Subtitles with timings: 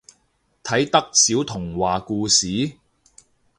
[0.63, 2.71] 睇得少童話故事？